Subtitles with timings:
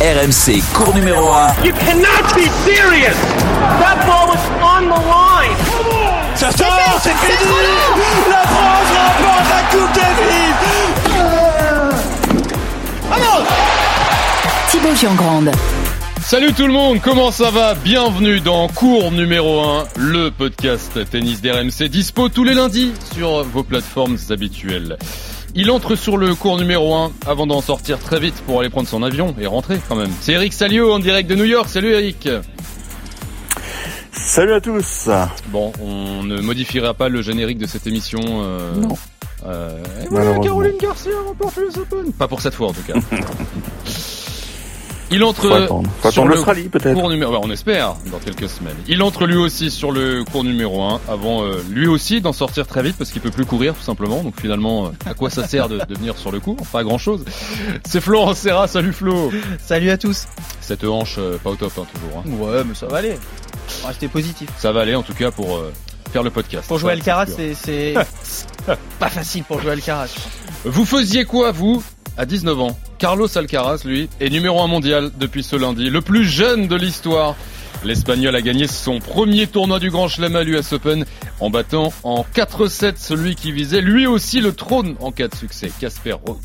[0.00, 1.64] RMC, cours numéro 1.
[1.64, 3.16] You cannot be serious!
[3.80, 5.56] That ball was on the line!
[6.36, 7.50] Ça sort, c'est fini
[8.30, 10.54] La France remporte la Coupe Davis
[13.10, 13.44] Ah non
[14.70, 15.50] Thibaut Giangrande.
[16.22, 17.74] Salut tout le monde, comment ça va?
[17.74, 23.64] Bienvenue dans cours numéro 1, le podcast tennis d'RMC, dispo tous les lundis sur vos
[23.64, 24.96] plateformes habituelles.
[25.54, 28.88] Il entre sur le cours numéro 1 avant d'en sortir très vite pour aller prendre
[28.88, 30.10] son avion et rentrer quand même.
[30.20, 31.68] C'est Eric Salio en direct de New York.
[31.68, 32.28] Salut Eric.
[34.12, 35.08] Salut à tous.
[35.48, 38.20] Bon, on ne modifiera pas le générique de cette émission.
[38.22, 38.96] Euh, non.
[39.46, 39.82] Euh,
[40.42, 42.12] Caroline Garcia remporte le Open.
[42.12, 42.94] Pas pour cette fois en tout cas.
[45.10, 45.68] Il entre
[46.10, 47.08] sur l'Australie peut-être.
[47.08, 47.38] Numéro...
[47.42, 48.76] on espère dans quelques semaines.
[48.86, 52.66] Il entre lui aussi sur le cours numéro 1 avant euh, lui aussi d'en sortir
[52.66, 54.22] très vite parce qu'il peut plus courir tout simplement.
[54.22, 56.58] Donc finalement, euh, à quoi ça sert de, de venir sur le cours?
[56.72, 57.24] Pas grand chose.
[57.86, 58.68] C'est Florent Serra.
[58.68, 59.32] Salut Flo.
[59.64, 60.26] Salut à tous.
[60.60, 62.18] Cette hanche euh, pas au top hein, toujours.
[62.18, 62.44] Hein.
[62.44, 63.18] Ouais, mais ça va aller.
[63.86, 64.50] Restez positif.
[64.58, 65.62] Ça va aller en tout cas pour
[66.12, 66.68] faire le podcast.
[66.68, 67.94] Pour jouer Alcaraz, c'est
[68.98, 70.14] pas facile pour jouer Alcaraz.
[70.64, 71.82] Vous faisiez quoi vous
[72.18, 72.78] à 19 ans.
[72.98, 77.36] Carlos Alcaraz, lui, est numéro 1 mondial depuis ce lundi, le plus jeune de l'histoire.
[77.84, 81.06] L'Espagnol a gagné son premier tournoi du Grand Chelem à l'US Open
[81.38, 85.70] en battant en 4-7 celui qui visait lui aussi le trône en cas de succès,
[85.80, 86.38] Casper Ruud.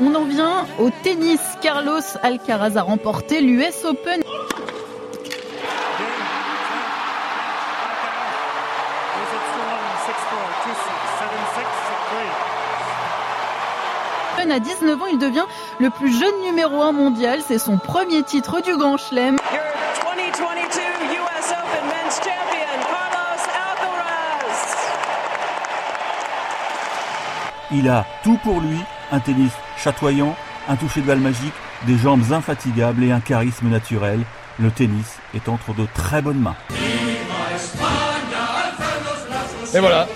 [0.00, 1.40] On en vient au tennis.
[1.62, 4.22] Carlos Alcaraz a remporté l'US Open.
[14.50, 15.44] À 19 ans, il devient
[15.78, 17.40] le plus jeune numéro 1 mondial.
[17.46, 19.38] C'est son premier titre du Grand Chelem.
[27.72, 28.78] Il a tout pour lui,
[29.10, 30.36] un tennis chatoyant,
[30.68, 31.52] un toucher de balle magique,
[31.86, 34.20] des jambes infatigables et un charisme naturel.
[34.60, 36.54] Le tennis est entre de très bonnes mains.
[39.74, 40.06] Et voilà,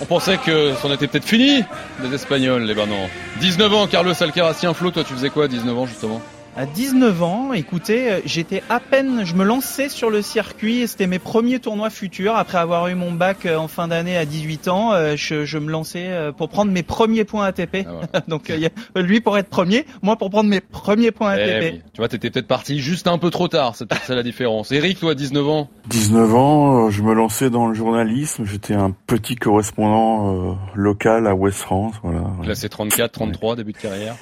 [0.00, 1.62] on pensait que c'en était peut-être fini
[2.02, 3.08] des Espagnols, les non.
[3.40, 4.54] 19 ans, Carlos Alcaraz.
[4.58, 6.20] Tiens, Flo, toi, tu faisais quoi à 19 ans, justement?
[6.56, 11.06] À 19 ans, écoutez, euh, j'étais à peine, je me lançais sur le circuit, c'était
[11.06, 12.34] mes premiers tournois futurs.
[12.34, 15.70] Après avoir eu mon bac euh, en fin d'année à 18 ans, euh, je, me
[15.70, 17.86] lançais pour prendre mes premiers points ATP.
[18.12, 18.50] Ah Donc
[18.94, 21.82] lui pour être premier, moi pour prendre mes premiers points eh ATP.
[21.92, 24.72] Tu vois, t'étais peut-être parti juste un peu trop tard, c'est peut-être ça la différence.
[24.72, 25.68] Eric, toi, 19 ans?
[25.88, 31.58] 19 ans, je me lançais dans le journalisme, j'étais un petit correspondant local à West
[31.58, 31.94] France.
[32.02, 32.22] Voilà.
[32.42, 34.16] Classé 34, 33, début de carrière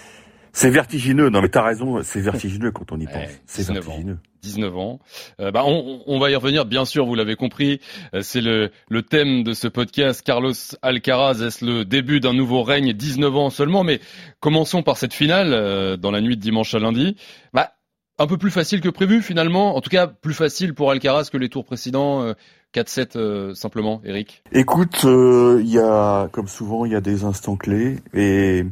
[0.54, 1.31] c'est vertigineux.
[1.31, 3.28] Non, mais t'as raison, c'est vertigineux quand on y pense.
[3.44, 4.19] c'est vertigineux.
[4.41, 5.00] 19 ans.
[5.41, 7.81] Euh, bah, on, on, va y revenir, bien sûr, vous l'avez compris.
[8.15, 10.22] Euh, c'est le, le thème de ce podcast.
[10.22, 12.93] Carlos Alcaraz, est-ce le début d'un nouveau règne?
[12.93, 14.00] 19 ans seulement Mais
[14.38, 17.16] commençons par cette finale euh, dans la nuit de dimanche à lundi.
[17.53, 17.72] Bah,
[18.19, 19.76] un peu plus facile que prévu finalement.
[19.76, 22.32] En tout cas, plus facile pour Alcaraz que les tours précédents.
[22.72, 24.44] 4-7 simplement, Eric?
[24.53, 27.97] Écoute, il y a, comme souvent, il y a des instants clés.
[28.12, 28.64] Et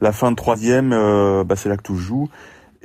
[0.00, 2.28] la fin de troisième, euh, bah, c'est là que tout joue.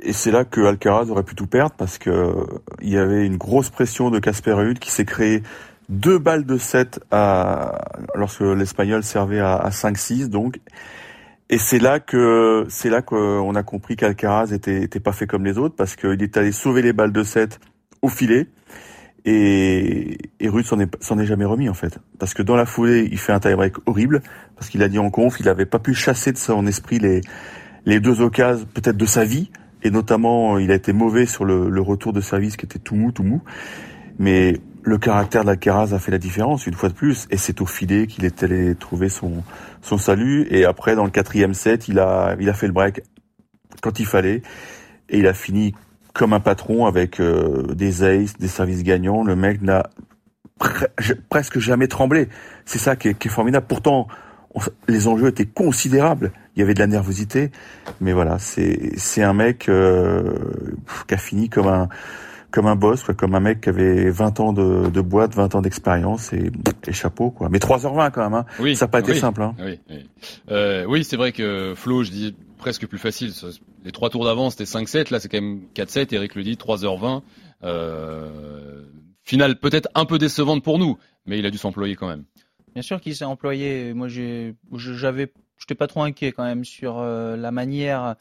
[0.04, 2.34] Et c'est là que Alcaraz aurait pu tout perdre parce que
[2.80, 5.42] il y avait une grosse pression de Casper Ruud qui s'est créé
[5.88, 7.78] deux balles de 7 à,
[8.14, 10.58] lorsque l'Espagnol servait à, 5-6 donc.
[11.50, 15.44] Et c'est là que c'est là qu'on a compris qu'Alcaraz était, était pas fait comme
[15.44, 17.60] les autres parce qu'il est allé sauver les balles de 7
[18.00, 18.48] au filet.
[19.24, 21.98] Et, et Ruud s'en est, s'en est jamais remis en fait.
[22.18, 24.22] Parce que dans la foulée, il fait un tie-break horrible,
[24.56, 27.20] parce qu'il a dit en conf, il avait pas pu chasser de son esprit les,
[27.84, 29.50] les deux occasions peut-être de sa vie,
[29.82, 32.96] et notamment il a été mauvais sur le, le retour de service qui était tout
[32.96, 33.42] mou, tout mou.
[34.18, 37.66] Mais le caractère d'Alcaraz a fait la différence une fois de plus, et c'est au
[37.66, 39.44] filet qu'il est allé trouver son,
[39.80, 40.46] son salut.
[40.50, 43.02] Et après, dans le quatrième set, il a, il a fait le break
[43.80, 44.42] quand il fallait,
[45.08, 45.74] et il a fini
[46.12, 49.24] comme un patron avec euh, des aces, des services gagnants.
[49.24, 49.90] Le mec n'a
[51.28, 52.28] presque jamais tremblé.
[52.64, 53.66] C'est ça qui est, formidable.
[53.68, 54.08] Pourtant,
[54.88, 56.32] les enjeux étaient considérables.
[56.54, 57.50] Il y avait de la nervosité,
[58.00, 60.34] mais voilà, c'est c'est un mec euh,
[61.08, 61.88] qui a fini comme un
[62.50, 65.62] comme un boss, comme un mec qui avait 20 ans de, de boîte, 20 ans
[65.62, 66.52] d'expérience et,
[66.86, 67.48] et, chapeau quoi.
[67.50, 68.44] Mais 3h20 quand même, hein.
[68.60, 69.40] Oui, ça n'a pas été simple.
[69.40, 69.54] Hein.
[69.58, 70.06] Oui, oui.
[70.50, 73.32] Euh, oui c'est vrai que Flo, je dis presque plus facile.
[73.84, 75.12] Les trois tours d'avant, c'était 5-7.
[75.12, 76.14] Là, c'est quand même 4-7.
[76.14, 77.22] Eric le dit, 3h20.
[77.64, 78.84] Euh,
[79.22, 82.24] finale peut-être un peu décevante pour nous, mais il a dû s'employer quand même.
[82.74, 83.92] Bien sûr qu'il s'est employé.
[83.94, 88.16] Moi, j'avais, j'étais pas trop inquiet quand même sur euh, la manière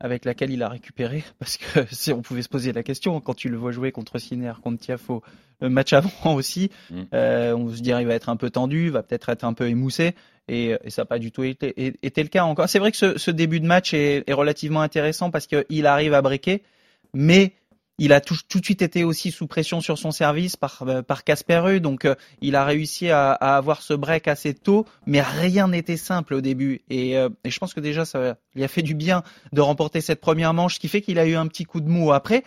[0.00, 3.34] avec laquelle il a récupéré, parce que si on pouvait se poser la question quand
[3.34, 5.22] tu le vois jouer contre Sinner, contre Tiafo,
[5.60, 7.02] le match avant aussi, mm.
[7.14, 9.68] euh, on se dirait il va être un peu tendu, va peut-être être un peu
[9.68, 10.14] émoussé.
[10.48, 12.68] Et, ça n'a pas du tout été, le cas encore.
[12.68, 16.14] C'est vrai que ce, ce, début de match est, est relativement intéressant parce qu'il arrive
[16.14, 16.62] à breaker,
[17.14, 17.52] mais
[17.98, 21.02] il a tout, tout, de suite été aussi sous pression sur son service par euh,
[21.02, 25.22] par Casper donc euh, il a réussi à, à, avoir ce break assez tôt, mais
[25.22, 26.82] rien n'était simple au début.
[26.90, 29.22] Et, euh, et, je pense que déjà ça lui a fait du bien
[29.52, 31.88] de remporter cette première manche, ce qui fait qu'il a eu un petit coup de
[31.88, 32.42] mou après.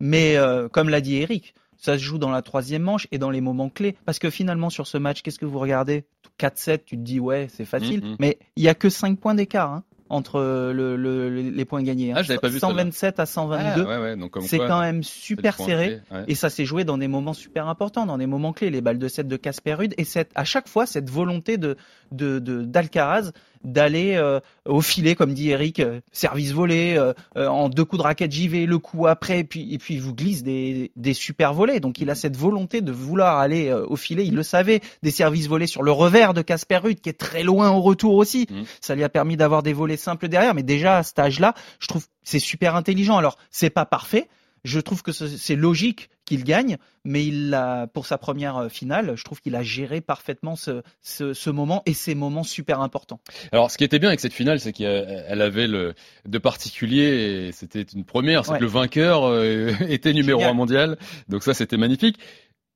[0.00, 0.36] Mais
[0.70, 3.70] comme l'a dit Eric, ça se joue dans la troisième manche et dans les moments
[3.70, 3.96] clés.
[4.04, 6.04] Parce que finalement, sur ce match, qu'est-ce que vous regardez?
[6.38, 8.04] 4-7, tu te dis, ouais, c'est facile.
[8.04, 8.16] Mm, mm.
[8.18, 9.72] Mais il y a que 5 points d'écart.
[9.72, 10.40] Hein entre
[10.72, 12.12] le, le, les points gagnés.
[12.12, 12.22] Hein.
[12.28, 13.86] Ah, pas vu 127 à 122.
[13.86, 16.00] Ah, c'est quand même super serré.
[16.26, 18.70] Et ça s'est joué dans des moments super importants, dans des moments clés.
[18.70, 19.94] Les balles de 7 de Casper Rude.
[19.98, 21.76] Et cette, à chaque fois, cette volonté de,
[22.12, 23.32] de, d'Alcaraz
[23.64, 27.12] d'aller euh, au filet, comme dit Eric, euh, service volé, euh,
[27.48, 30.00] en deux coups de raquette j'y vais, le coup après, et puis, et puis il
[30.00, 31.80] vous glisse des, des super volets.
[31.80, 34.26] Donc il a cette volonté de vouloir aller au filet.
[34.26, 37.42] Il le savait, des services volés sur le revers de Casper Ruud, qui est très
[37.42, 38.46] loin au retour aussi.
[38.50, 38.62] Mmh.
[38.80, 40.54] Ça lui a permis d'avoir des volets simples derrière.
[40.54, 43.16] Mais déjà à cet âge-là, je trouve c'est super intelligent.
[43.16, 44.28] Alors c'est pas parfait,
[44.64, 49.14] je trouve que c'est logique qu'il gagne, mais il a, pour sa première euh, finale,
[49.16, 53.20] je trouve qu'il a géré parfaitement ce, ce, ce, moment et ces moments super importants.
[53.50, 55.94] Alors, ce qui était bien avec cette finale, c'est qu'elle avait le
[56.26, 60.98] de particulier, et c'était une première, c'est que le vainqueur euh, était numéro un mondial.
[61.28, 62.18] Donc ça, c'était magnifique.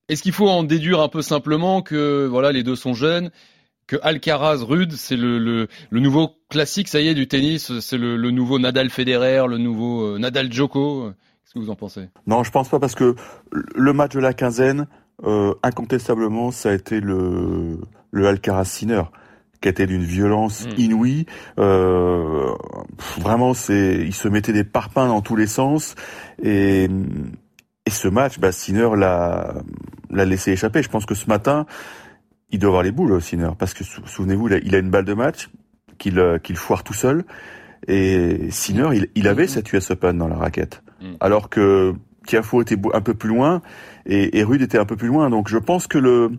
[0.08, 3.30] Est-ce qu'il faut en déduire un peu simplement que voilà, les deux sont jeunes,
[3.86, 7.98] que Alcaraz Rude, c'est le, le, le, nouveau classique, ça y est, du tennis, c'est
[7.98, 12.08] le, le, nouveau Nadal Federer, le nouveau euh, Nadal Djoko Qu'est-ce que vous en pensez?
[12.26, 13.14] Non, je pense pas parce que
[13.50, 14.86] le match de la quinzaine,
[15.24, 17.78] euh, incontestablement, ça a été le,
[18.10, 19.02] le Alcaraz Sinner
[19.60, 20.80] qui était d'une violence hmm.
[20.80, 21.26] inouïe.
[21.58, 22.52] Euh,
[23.18, 25.94] vraiment, c'est, il se mettait des parpaings dans tous les sens.
[26.42, 26.88] Et,
[27.86, 29.54] et ce match, bah, Sinner l'a,
[30.10, 30.82] l'a laissé échapper.
[30.82, 31.66] Je pense que ce matin,
[32.50, 35.48] il doit avoir les boules, Sinner, parce que souvenez-vous, il a une balle de match
[35.98, 37.24] qu'il qu'il foire tout seul.
[37.88, 40.82] Et Sinner, il, il avait cette US Open dans la raquette.
[41.02, 41.16] Mm.
[41.20, 41.94] alors que
[42.26, 43.60] Tiafo était un peu plus loin
[44.06, 45.30] et, et Rude était un peu plus loin.
[45.30, 46.30] Donc je pense que le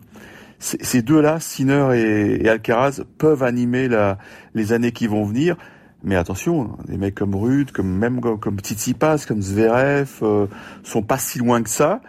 [0.58, 4.16] ces deux-là, Sinner et, Alcaraz, peuvent animer la,
[4.54, 5.56] les années qui vont venir.
[6.02, 10.46] Mais attention, des mecs comme Rude, comme même comme Tsitsipas, comme Zverev, euh,
[10.82, 12.00] sont pas si loin que ça.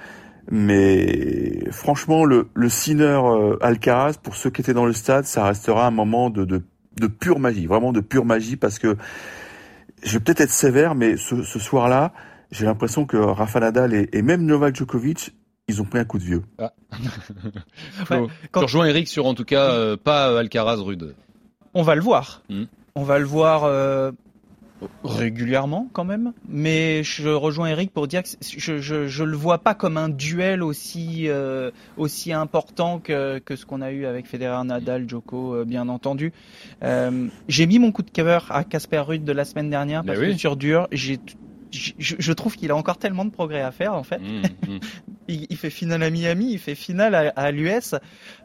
[0.49, 5.45] Mais franchement, le, le Sinner euh, Alcaraz, pour ceux qui étaient dans le stade, ça
[5.45, 6.61] restera un moment de, de,
[6.99, 8.95] de pure magie, vraiment de pure magie, parce que
[10.03, 12.13] je vais peut-être être sévère, mais ce, ce soir-là,
[12.51, 15.33] j'ai l'impression que Rafa Nadal et, même Novak Djokovic,
[15.67, 16.43] ils ont pris un coup de vieux.
[16.57, 16.73] Ah.
[18.07, 18.27] quand...
[18.55, 21.15] Je rejoins Eric sur en tout cas euh, pas Alcaraz rude.
[21.73, 22.43] On va le voir.
[22.49, 22.65] Hmm.
[22.95, 24.11] On va le voir euh,
[25.03, 29.59] régulièrement quand même, mais je rejoins Eric pour dire que je, je, je le vois
[29.59, 34.27] pas comme un duel aussi euh, aussi important que, que ce qu'on a eu avec
[34.27, 36.33] Federer, Nadal, Djoko, bien entendu.
[36.81, 40.33] j'ai mis mon coup de cœur à Casper Ruud de la semaine dernière parce que
[40.33, 41.19] sur dur, j'ai
[41.75, 44.19] je, je, trouve qu'il a encore tellement de progrès à faire en fait.
[44.19, 44.79] Mmh, mmh.
[45.27, 47.95] il, il, fait finale à Miami, il fait finale à, à l'US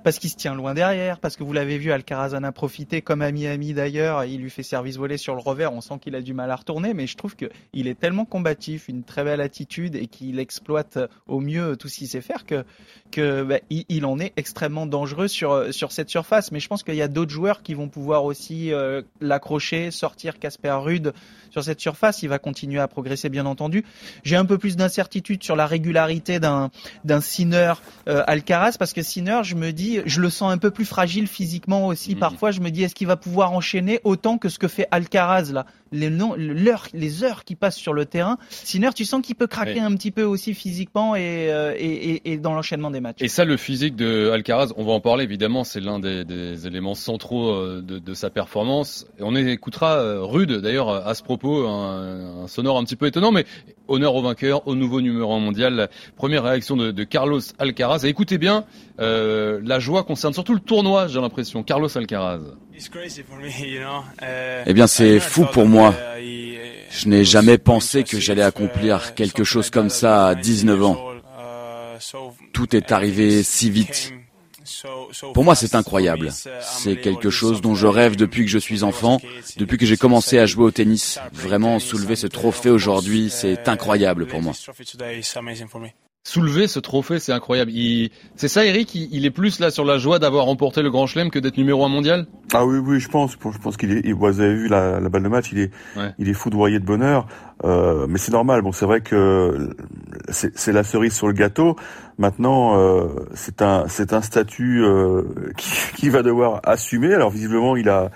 [0.03, 3.03] parce qu'il se tient loin derrière, parce que vous l'avez vu, Alcaraz en a profité
[3.03, 4.25] comme à Miami d'ailleurs.
[4.25, 6.56] Il lui fait service volé sur le revers, on sent qu'il a du mal à
[6.56, 10.38] retourner, mais je trouve que il est tellement combatif, une très belle attitude et qu'il
[10.38, 12.65] exploite au mieux tout ce qu'il sait faire que
[13.11, 16.53] que bah, il, il, en est extrêmement dangereux sur sur cette surface.
[16.53, 20.38] Mais je pense qu'il y a d'autres joueurs qui vont pouvoir aussi euh, l'accrocher, sortir
[20.38, 21.12] Casper Rude
[21.50, 22.23] sur cette surface.
[22.23, 23.85] Il va continuer à progresser bien entendu.
[24.25, 26.70] J'ai un peu plus d'incertitude sur la régularité d'un
[27.05, 27.75] d'un Sinner
[28.09, 31.27] euh, Alcaraz parce que Sinner, je me dis, je le sens un peu plus fragile
[31.27, 32.15] physiquement aussi.
[32.15, 32.21] Mhm.
[32.21, 35.53] Parfois, je me dis, est-ce qu'il va pouvoir enchaîner autant que ce que fait Alcaraz
[35.53, 35.67] là?
[35.92, 38.38] Les, heures qui passent sur le terrain.
[38.50, 42.38] Sinner, tu sens qu'il peut craquer un petit peu aussi physiquement euh, et, et, et,
[42.38, 43.18] dans l'enchaînement des matchs.
[43.20, 46.66] Et ça, le physique de Alcaraz, on va en parler évidemment, c'est l'un des, des,
[46.66, 49.06] éléments centraux euh, de, de, sa performance.
[49.18, 53.32] Et on écoutera Rude d'ailleurs à ce propos, un, un sonore un petit peu étonnant,
[53.32, 53.44] mais
[53.90, 55.90] honneur au vainqueur, au nouveau numéro 1 mondial.
[56.16, 58.04] première réaction de, de, Carlos Alcaraz.
[58.04, 58.64] Et écoutez bien,
[59.00, 61.62] euh, la joie concerne surtout le tournoi, j'ai l'impression.
[61.62, 62.40] Carlos Alcaraz.
[64.66, 65.80] Eh bien, c'est fou pour moi.
[66.91, 70.99] Je n'ai jamais pensé que j'allais accomplir quelque chose comme ça à 19 ans.
[72.53, 74.13] Tout est arrivé si vite.
[75.35, 76.31] Pour moi, c'est incroyable.
[76.61, 79.21] C'est quelque chose dont je rêve depuis que je suis enfant,
[79.57, 81.19] depuis que j'ai commencé à jouer au tennis.
[81.33, 84.53] Vraiment, soulever ce trophée aujourd'hui, c'est incroyable pour moi.
[86.23, 87.73] Soulever ce trophée, c'est incroyable.
[88.37, 89.25] C'est ça, Eric il...
[89.25, 91.89] est plus là sur la joie d'avoir remporté le Grand Chelem que d'être numéro un
[91.89, 92.27] mondial?
[92.53, 93.33] Ah oui, oui, je pense.
[93.33, 94.12] Je pense qu'il est.
[94.12, 95.71] Vous avez vu la, balle de match, il est,
[96.19, 97.27] il est foudroyé de bonheur.
[97.65, 98.61] Euh, mais c'est normal.
[98.61, 99.75] Bon, c'est vrai que
[100.29, 101.77] c'est la cerise sur le gâteau.
[102.19, 105.23] Maintenant, euh, c'est un c'est un statut euh,
[105.57, 107.15] qui, qui, va devoir assumer.
[107.15, 108.11] Alors visiblement, il a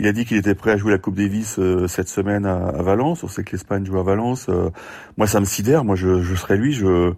[0.00, 2.56] il a dit qu'il était prêt à jouer la Coupe Davis euh, cette semaine à,
[2.56, 3.22] à, Valence.
[3.22, 4.46] On sait que l'Espagne joue à Valence.
[4.48, 4.70] Euh,
[5.18, 5.84] moi, ça me sidère.
[5.84, 6.72] Moi, je, je serais lui.
[6.72, 7.12] Je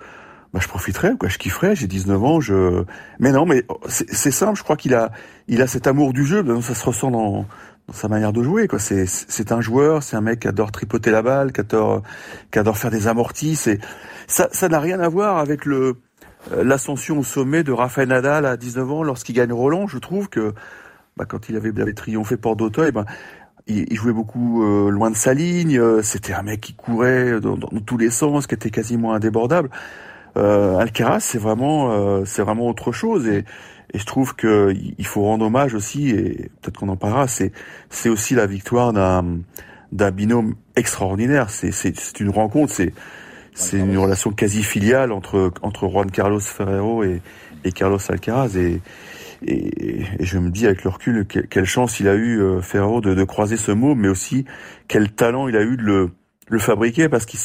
[0.53, 1.29] bah, je profiterais, quoi.
[1.29, 1.77] Je kifferais.
[1.77, 2.41] J'ai 19 ans.
[2.41, 2.83] Je
[3.21, 4.59] mais non, mais c'est simple.
[4.59, 5.13] Je crois qu'il a
[5.47, 6.45] il a cet amour du jeu.
[6.61, 7.47] Ça se ressent dans
[7.89, 8.69] dans sa manière de jouer.
[8.69, 8.79] Quoi.
[8.79, 12.03] C'est, c'est un joueur, c'est un mec qui adore tripoter la balle, qui adore,
[12.53, 13.57] qui adore faire des amortis.
[13.57, 13.81] C'est,
[14.27, 15.97] ça, ça n'a rien à voir avec le,
[16.53, 19.87] euh, l'ascension au sommet de Rafael Nadal à 19 ans lorsqu'il gagne Roland.
[19.87, 20.55] Je trouve que
[21.17, 23.05] bah, quand il avait, avait triomphé Port d'Auteuil, ben,
[23.67, 25.79] il, il, jouait beaucoup euh, loin de sa ligne.
[25.79, 29.71] Euh, c'était un mec qui courait dans, dans, tous les sens, qui était quasiment indébordable.
[30.37, 33.27] Euh, Alcaraz, c'est vraiment, c'est vraiment autre chose.
[33.27, 33.45] Et,
[33.95, 37.53] et je trouve que il faut rendre hommage aussi, et peut-être qu'on en parlera, c'est
[37.91, 39.41] c'est aussi la victoire d'un
[39.93, 41.51] d'un binôme extraordinaire.
[41.51, 42.95] C'est c'est une rencontre, c'est
[43.55, 47.21] c'est une relation quasi filiale entre entre Juan Carlos Ferrero et
[47.65, 48.81] et Carlos Alcaraz et
[49.47, 53.15] et, je me dis avec le recul quelle chance il a eu euh, Ferrero de,
[53.15, 54.45] de croiser ce mot, mais aussi
[54.89, 56.11] quel talent il a eu de le
[56.49, 57.41] le fabriquer parce qu'il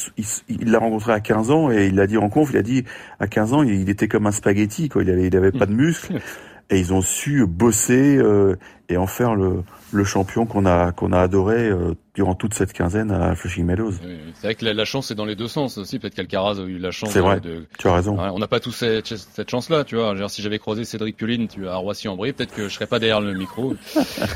[0.48, 2.84] il l'a rencontré à 15 ans et il l'a dit en conf, il a dit
[3.20, 5.72] à 15 ans il, était comme un spaghetti quoi, il avait il avait pas de
[5.72, 6.20] muscles
[6.70, 8.56] et ils ont su bosser euh,
[8.88, 12.72] et en faire le le champion qu'on a qu'on a adoré euh, durant toute cette
[12.72, 13.92] quinzaine à Flushing Meadows.
[14.34, 15.98] c'est vrai que la, chance est dans les deux sens aussi.
[15.98, 17.10] Peut-être qu'Alcaraz a eu la chance.
[17.10, 17.40] C'est vrai.
[17.78, 18.18] tu as raison.
[18.18, 20.14] on n'a pas tous cette, cette chance-là, tu vois.
[20.16, 23.20] Genre, si j'avais croisé Cédric Pioline tu à Roissy-en-Brie, peut-être que je serais pas derrière
[23.20, 23.74] le micro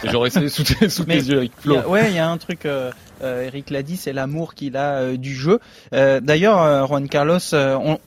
[0.05, 1.81] et j'aurais essayé sous tes, sous tes yeux avec Flo.
[1.89, 2.67] ouais, il y a un truc.
[2.67, 2.91] Euh,
[3.23, 5.61] euh, Eric l'a dit, c'est l'amour qu'il a euh, du jeu.
[5.93, 7.39] Euh, D'ailleurs, Juan Carlos,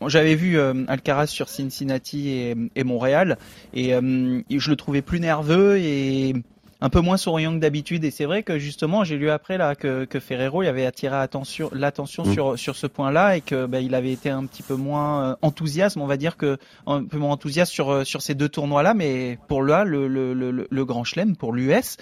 [0.08, 3.38] j'avais vu Alcaraz sur Cincinnati et, et Montréal,
[3.74, 6.35] et je le trouvais plus nerveux et
[6.82, 8.04] un peu moins souriant que d'habitude.
[8.04, 11.16] Et c'est vrai que justement, j'ai lu après là que, que Ferrero il avait attiré
[11.16, 12.34] l'attention mm.
[12.34, 15.36] sur sur ce point-là et que bah, il avait été un petit peu moins euh,
[15.42, 18.94] enthousiaste, on va dire que un peu moins enthousiaste sur euh, sur ces deux tournois-là.
[18.94, 21.98] Mais pour là, le le, le, le Grand Chelem, pour l'US,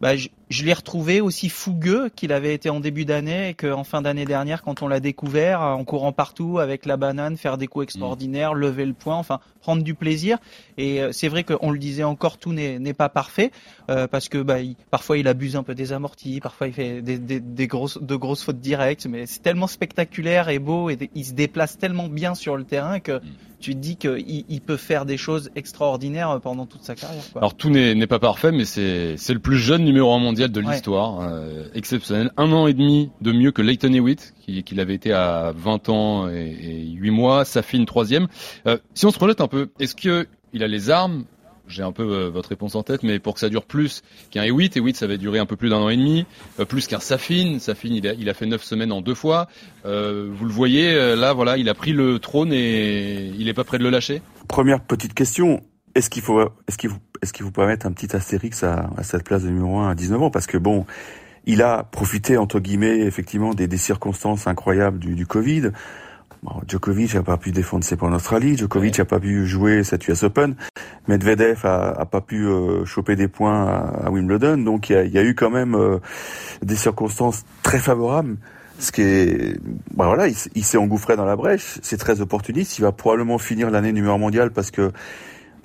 [0.00, 3.84] bah, je, je l'ai retrouvé aussi fougueux qu'il avait été en début d'année et qu'en
[3.84, 7.66] fin d'année dernière, quand on l'a découvert, en courant partout avec la banane, faire des
[7.66, 10.38] coups extraordinaires, lever le point, enfin prendre du plaisir.
[10.78, 13.50] Et euh, c'est vrai qu'on le disait encore, tout n'est pas parfait
[13.90, 17.02] euh, parce que bah, il, parfois il abuse un peu des amortis, parfois il fait
[17.02, 20.98] des, des, des grosses, de grosses fautes directes, mais c'est tellement spectaculaire et beau et
[21.14, 23.22] il se déplace tellement bien sur le terrain que mm
[23.60, 27.22] tu te dis qu'il il peut faire des choses extraordinaires pendant toute sa carrière.
[27.32, 27.40] Quoi.
[27.42, 31.20] Alors tout n'est pas parfait, mais c'est le plus jeune numéro un mondial de l'histoire,
[31.20, 32.30] euh, exceptionnel.
[32.36, 35.88] Un an et demi de mieux que Leighton Hewitt, qui, qui avait été à 20
[35.88, 38.28] ans et, et 8 mois, Safin troisième.
[38.66, 41.24] Euh, si on se projette un peu, est-ce que il a les armes
[41.68, 44.44] j'ai un peu euh, votre réponse en tête, mais pour que ça dure plus qu'un
[44.44, 46.26] E8, E8 ça va durer un peu plus d'un an et demi,
[46.58, 49.48] euh, plus qu'un Safin, Safin il a, il a fait neuf semaines en deux fois.
[49.84, 53.64] Euh, vous le voyez, là voilà, il a pris le trône et il est pas
[53.64, 54.22] prêt de le lâcher.
[54.48, 55.62] Première petite question,
[55.94, 58.90] est-ce qu'il faut, est-ce qu'il vous, est-ce qu'il vous peut mettre un petit astérix à,
[58.96, 60.86] à cette place de numéro 1 à 19 ans, parce que bon,
[61.44, 65.70] il a profité entre guillemets effectivement des, des circonstances incroyables du, du Covid.
[66.42, 69.82] Bon, Djokovic n'a pas pu défendre ses points en Australie, Djokovic n'a pas pu jouer
[69.82, 70.54] cette US Open,
[71.08, 73.66] Medvedev a, a pas pu euh, choper des points
[74.04, 75.98] à, Wimbledon, donc il y a, y a, eu quand même euh,
[76.62, 78.36] des circonstances très favorables.
[78.78, 79.58] Ce qui est,
[79.94, 82.78] bah voilà, il, il s'est engouffré dans la brèche, c'est très opportuniste.
[82.78, 84.92] Il va probablement finir l'année numéro mondial parce que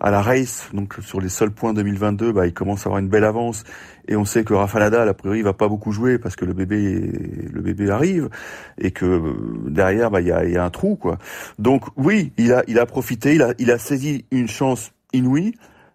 [0.04, 3.08] à la race, donc sur les seuls points 2022, bah, il commence à avoir une
[3.08, 3.64] belle avance.
[4.08, 6.44] Et on sait que Rafa Nadal, a priori, il va pas beaucoup jouer parce que
[6.44, 7.10] le bébé,
[7.54, 8.30] le bébé arrive
[8.78, 9.34] et que euh,
[9.68, 11.20] derrière, bah, il y a, y a un trou, quoi.
[11.58, 15.54] Donc oui, il a, il a profité, il a, il a saisi une chance inouïe.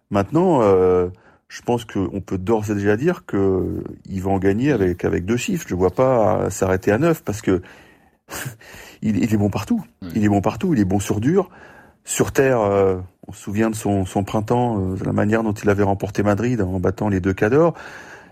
[0.09, 1.09] Maintenant, euh,
[1.47, 5.25] je pense qu'on peut d'ores et déjà dire que il va en gagner avec avec
[5.25, 5.65] deux chiffres.
[5.67, 7.61] Je vois pas s'arrêter à neuf parce que
[9.01, 9.83] il, il, est bon partout.
[10.15, 10.73] Il est bon partout.
[10.73, 11.49] Il est bon sur dur,
[12.03, 12.61] sur terre.
[12.61, 12.97] Euh,
[13.27, 16.23] on se souvient de son, son printemps, euh, de la manière dont il avait remporté
[16.23, 17.75] Madrid en battant les deux cadors.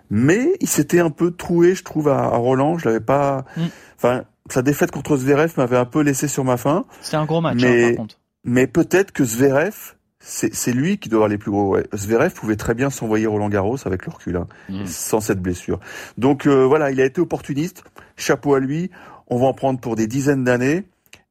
[0.10, 2.78] Mais il s'était un peu troué, je trouve, à, Roland.
[2.78, 3.46] Je l'avais pas.
[3.56, 3.62] Mm.
[3.98, 6.86] Enfin, sa défaite contre Zverev m'avait un peu laissé sur ma faim.
[7.02, 8.20] C'était un gros match, hein, mais, par contre.
[8.44, 9.96] Mais peut-être que Zverev,
[10.28, 11.74] c'est lui qui doit avoir les plus gros.
[11.74, 11.86] Ouais.
[11.94, 14.86] Zverev pouvait très bien s'envoyer Roland Garros avec le recul, hein, mm.
[14.86, 15.80] sans cette blessure.
[16.18, 17.84] Donc euh, voilà, il a été opportuniste.
[18.18, 18.92] Chapeau à lui.
[19.28, 20.84] On va en prendre pour des dizaines d'années.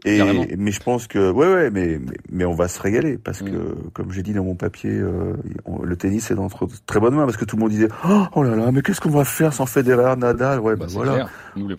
[0.07, 1.99] Et, mais je pense que ouais ouais mais
[2.31, 3.91] mais, on va se régaler parce que mm.
[3.93, 5.35] comme j'ai dit dans mon papier euh,
[5.83, 6.41] le tennis est de
[6.87, 9.01] très bonnes mains parce que tout le monde disait oh, oh là là mais qu'est-ce
[9.01, 10.61] qu'on va faire sans Federer Nadal?
[10.61, 11.29] Ouais bah, bah voilà.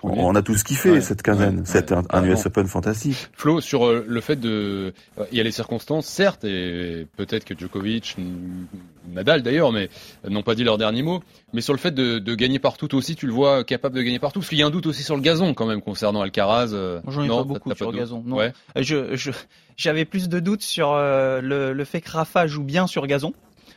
[0.03, 1.62] on a qu'il fait cette quinzaine.
[1.65, 3.29] C'est un, un US Open fantastique.
[3.34, 7.46] Flo sur euh, le fait de euh, il y a les circonstances certes et peut-être
[7.46, 8.17] que Djokovic
[9.07, 9.89] Nadal d'ailleurs mais
[10.27, 11.21] n'ont pas dit leur dernier mot
[11.53, 14.19] mais sur le fait de, de, gagner partout aussi tu le vois capable de gagner
[14.19, 16.75] partout parce qu'il y a un doute aussi sur le gazon quand même concernant Alcaraz
[17.07, 18.23] j'en ai pas beaucoup sur le gazon.
[18.25, 18.51] Non.
[18.75, 19.31] Je,
[19.75, 23.33] j'avais plus de doutes sur le, le fait que Rafa joue bien sur gazon.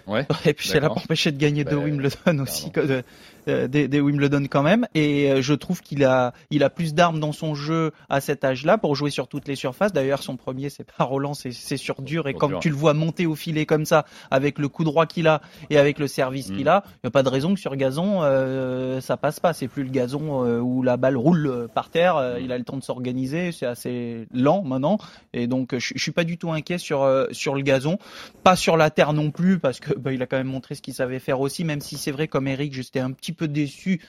[0.06, 0.26] Ouais.
[0.44, 3.02] Et puis ça l'a pas empêché de gagner deux Wimbledon aussi, de, euh,
[3.46, 4.86] des, des, Wimbledon quand même.
[4.94, 8.44] Et euh, je trouve qu'il a, il a plus d'armes dans son jeu à cet
[8.44, 9.92] âge-là pour jouer sur toutes les surfaces.
[9.92, 12.28] D'ailleurs, son premier, c'est pas Roland, c'est sur dur.
[12.28, 15.28] Et comme tu le vois monter au filet comme ça, avec le coup droit qu'il
[15.28, 16.56] a et avec le service mm.
[16.56, 19.52] qu'il a, il n'y a pas de raison que sur gazon, euh, ça passe pas.
[19.52, 22.16] C'est plus le gazon euh, où la balle roule par terre.
[22.16, 22.42] Mm.
[22.42, 23.52] Il a le temps de s'organiser.
[23.52, 24.98] C'est assez lent maintenant.
[25.32, 27.00] Et donc, je, je suis pas du tout inquiet sur
[27.32, 27.98] sur le gazon,
[28.42, 30.82] pas sur la terre non plus, parce que bah, il a quand même montré ce
[30.82, 31.64] qu'il savait faire aussi.
[31.64, 34.00] Même si c'est vrai, comme Eric, j'étais un petit peu déçu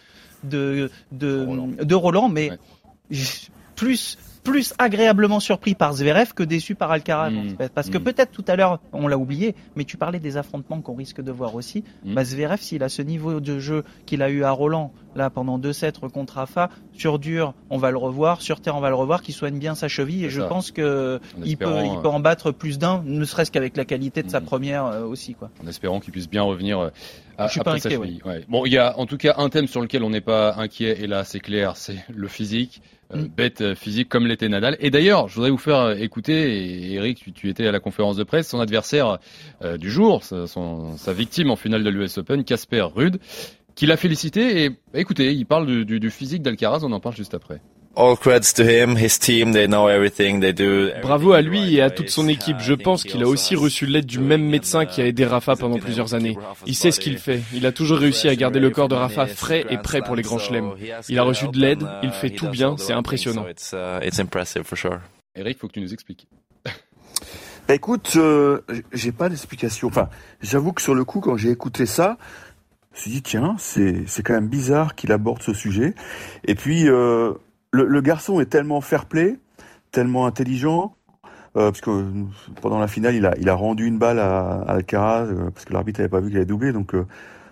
[0.43, 1.67] de, de, Roland.
[1.67, 2.51] de Roland, mais
[3.75, 7.31] plus plus agréablement surpris par Zverev que déçu par Alcaraz.
[7.31, 7.55] Hmm.
[7.73, 8.03] Parce que hmm.
[8.03, 11.31] peut-être tout à l'heure, on l'a oublié, mais tu parlais des affrontements qu'on risque de
[11.31, 11.83] voir aussi.
[12.03, 12.13] Mm.
[12.13, 15.57] Bah, Zverev, s'il a ce niveau de jeu qu'il a eu à Roland, là, pendant
[15.57, 18.95] deux sets contre Rafa, sur dur, on va le revoir, sur terre, on va le
[18.95, 22.19] revoir, qu'il soigne bien sa cheville, et je pense que il peut, il peut en
[22.19, 24.45] battre plus d'un, ne serait-ce qu'avec la qualité de sa hmm.
[24.45, 25.49] première euh, aussi, quoi.
[25.63, 26.89] En espérant qu'il puisse bien revenir euh,
[27.47, 27.97] je suis pas inquiet,
[28.49, 31.01] Bon, il y a en tout cas un thème sur lequel on n'est pas inquiet,
[31.01, 32.81] et là c'est clair, c'est le physique.
[33.13, 33.27] Euh, mm.
[33.27, 34.77] bête euh, physique comme Nadal.
[34.79, 38.23] Et d'ailleurs, je voudrais vous faire euh, écouter, Eric, tu, étais à la conférence de
[38.23, 39.19] presse, son adversaire
[39.79, 43.19] du jour, sa, victime en finale de l'US Open, Casper Rude,
[43.75, 44.65] qui l'a félicité.
[44.65, 47.61] Et écoutez, il parle du, du physique d'Alcaraz, on en parle juste après.
[51.01, 52.57] Bravo à lui et à toute son équipe.
[52.59, 55.77] Je pense qu'il a aussi reçu l'aide du même médecin qui a aidé Rafa pendant
[55.77, 56.37] plusieurs années.
[56.65, 57.41] Il sait ce qu'il fait.
[57.53, 60.23] Il a toujours réussi à garder le corps de Rafa frais et prêt pour les
[60.23, 60.73] grands chelems.
[61.09, 63.45] Il a reçu de l'aide, il fait tout bien, c'est impressionnant.
[65.35, 66.27] Eric, faut que tu nous expliques.
[67.67, 69.87] Bah, écoute, euh, j'ai pas d'explication.
[69.87, 70.09] Enfin,
[70.41, 72.17] j'avoue que sur le coup, quand j'ai écouté ça,
[72.91, 75.93] je me suis dit tiens, c'est c'est quand même bizarre qu'il aborde ce sujet.
[76.43, 77.33] Et puis euh,
[77.71, 79.39] le, garçon est tellement fair-play,
[79.91, 80.95] tellement intelligent,
[81.57, 82.05] euh, parce que
[82.61, 85.65] pendant la finale, il a, il a rendu une balle à, à Alcaraz, euh, parce
[85.65, 87.05] que l'arbitre n'avait pas vu qu'il avait doublé, donc euh,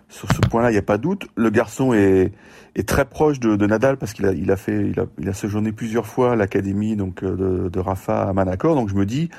[0.10, 1.28] sur ce point-là, il n'y a pas de doute.
[1.36, 2.32] Le garçon est,
[2.76, 5.30] est très proche de, de Nadal, parce qu'il a, il a fait, il a, il
[5.30, 9.06] a séjourné plusieurs fois à l'académie donc de, de Rafa à Manacor, donc je me
[9.06, 9.30] dis,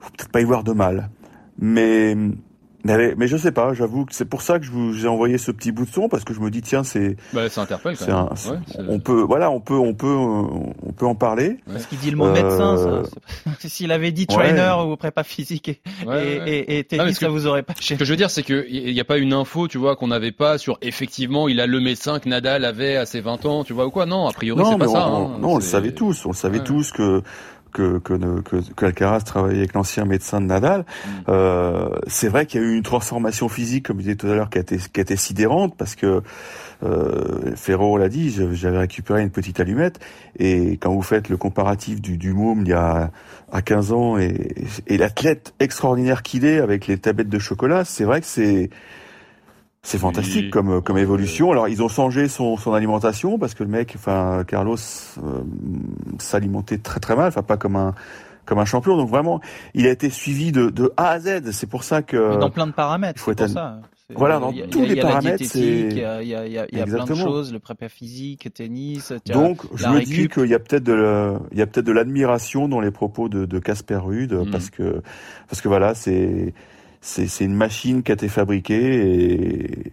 [0.00, 1.10] faut peut-être pas y voir de mal.
[1.58, 2.16] Mais
[2.84, 5.36] mais, mais je sais pas, j'avoue que c'est pour ça que je vous ai envoyé
[5.36, 7.96] ce petit bout de son parce que je me dis tiens c'est bah, ça interpelle
[7.96, 8.62] quand même.
[8.88, 11.58] on peut voilà on peut on peut on peut en parler.
[11.66, 12.78] Parce qu'il dit le mot médecin.
[12.78, 13.02] Euh...
[13.58, 15.80] S'il avait dit trainer ou prépa physique et,
[16.46, 17.74] et, et, et ça vous aurait pas.
[17.80, 19.96] Ce que je veux dire c'est que il n'y a pas une info tu vois
[19.96, 23.44] qu'on n'avait pas sur effectivement il a le médecin que Nadal avait à ses 20
[23.46, 25.04] ans tu vois ou quoi non a priori c'est pas ça.
[25.04, 25.38] Hein.
[25.40, 27.22] non on le savait tous on le savait tous que
[27.72, 30.80] que, que, que, que Alcaraz travaillait avec l'ancien médecin de Nadal.
[30.80, 31.10] Mm.
[31.28, 34.34] Euh, c'est vrai qu'il y a eu une transformation physique, comme je disais tout à
[34.34, 36.22] l'heure, qui a été, qui a été sidérante parce que
[36.84, 39.98] euh, Ferro l'a dit, j'avais récupéré une petite allumette
[40.38, 43.10] et quand vous faites le comparatif du, du môme il y a
[43.50, 44.54] à 15 ans et,
[44.86, 48.70] et l'athlète extraordinaire qu'il est avec les tablettes de chocolat, c'est vrai que c'est
[49.82, 51.52] c'est fantastique comme comme évolution.
[51.52, 55.42] Alors ils ont changé son, son alimentation parce que le mec, enfin Carlos, euh,
[56.18, 57.94] s'alimentait très très mal, enfin pas comme un
[58.44, 58.96] comme un champion.
[58.96, 59.40] Donc vraiment,
[59.74, 61.50] il a été suivi de, de A à Z.
[61.52, 63.22] C'est pour ça que dans plein de paramètres.
[63.24, 63.80] c'est pour ça.
[64.14, 66.78] Voilà, dans tous les paramètres, il y a, il y a, il y a, il
[66.78, 69.12] y a plein de choses, le prépa physique, tennis.
[69.26, 72.68] Donc, je me dis qu'il y a peut-être de, il y a peut-être de l'admiration
[72.68, 74.50] dans les propos de Casper Rude, mm.
[74.50, 75.02] parce que,
[75.46, 76.54] parce que voilà, c'est,
[77.00, 79.90] c'est une machine qui a été fabriquée et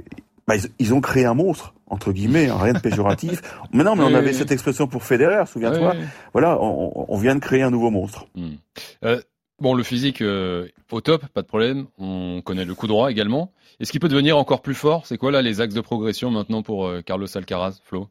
[0.48, 3.42] bah, ils, ont créé un monstre entre guillemets, hein, rien de péjoratif.
[3.74, 5.96] mais non, mais on avait cette expression pour Federer, souviens-toi.
[6.34, 8.26] Voilà, on, vient de créer un nouveau monstre.
[8.36, 8.56] Hmm.
[9.04, 9.22] Euh,
[9.60, 11.86] bon, le physique euh, au top, pas de problème.
[11.98, 13.52] On connaît le coup droit également.
[13.80, 15.06] Est-ce qu'il peut devenir encore plus fort?
[15.06, 18.08] C'est quoi là les axes de progression maintenant pour euh, Carlos Alcaraz, Flo?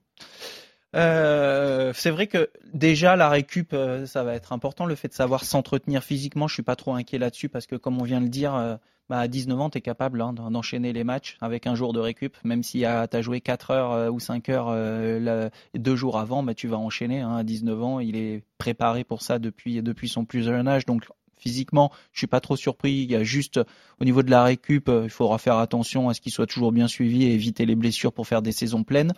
[0.95, 4.87] Euh, c'est vrai que déjà la récup, euh, ça va être important.
[4.87, 8.01] Le fait de savoir s'entretenir physiquement, je suis pas trop inquiet là-dessus parce que comme
[8.01, 8.77] on vient de le dire, euh,
[9.09, 12.01] bah, à 19 ans, tu es capable hein, d'enchaîner les matchs avec un jour de
[12.01, 12.37] récup.
[12.45, 16.69] Même si tu as joué 4 heures ou 5 heures deux jours avant, bah, tu
[16.69, 17.21] vas enchaîner.
[17.21, 20.87] Hein, à 19 ans, il est préparé pour ça depuis, depuis son plus jeune âge.
[20.87, 21.05] Donc
[21.37, 22.93] physiquement, je suis pas trop surpris.
[22.93, 23.61] Il y a juste
[24.01, 26.89] au niveau de la récup, il faudra faire attention à ce qu'il soit toujours bien
[26.89, 29.13] suivi et éviter les blessures pour faire des saisons pleines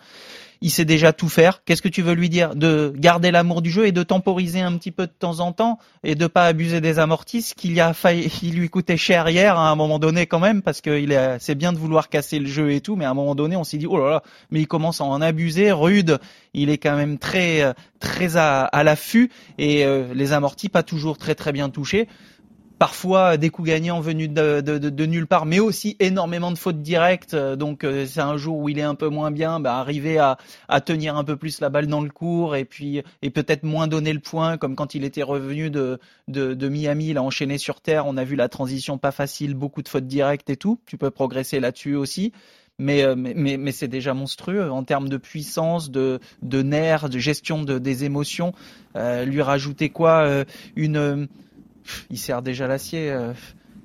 [0.61, 1.63] il sait déjà tout faire.
[1.63, 2.55] Qu'est-ce que tu veux lui dire?
[2.55, 5.79] De garder l'amour du jeu et de temporiser un petit peu de temps en temps
[6.03, 9.69] et de pas abuser des amortis, qu'il a failli, il lui coûtait cher hier à
[9.69, 12.47] un moment donné quand même parce que il est, c'est bien de vouloir casser le
[12.47, 14.59] jeu et tout, mais à un moment donné on s'est dit oh là là, mais
[14.59, 15.71] il commence à en abuser.
[15.71, 16.19] Rude,
[16.53, 21.35] il est quand même très très à, l'affût et euh, les amortis pas toujours très
[21.35, 22.07] très bien touchés
[22.79, 26.81] parfois des coups gagnants venus de, de, de, nulle part, mais aussi énormément de fautes
[26.81, 27.35] directes.
[27.35, 30.37] Donc c'est un jour où il est un peu moins bien, bah, arriver à,
[30.67, 33.87] à tenir un peu plus la balle dans le cours et puis et peut-être moins
[33.87, 37.57] donner le point, comme quand il était revenu de, de, de Miami, il a enchaîné
[37.57, 38.05] sur terre.
[38.05, 40.79] On a vu la transition pas facile, beaucoup de fautes directes et tout.
[40.85, 42.31] Tu peux progresser là-dessus aussi.
[42.79, 47.63] Mais, mais, mais, c'est déjà monstrueux en termes de puissance, de, de nerfs, de gestion
[47.63, 48.53] de, des émotions.
[48.95, 50.43] Euh, lui rajouter quoi
[50.75, 51.27] Une
[52.09, 53.11] il sert déjà l'acier.
[53.11, 53.33] Euh,